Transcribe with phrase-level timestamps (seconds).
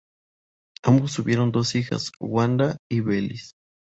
[0.81, 3.51] Ambos tuvieron dos hijas, Wanda y Bellis.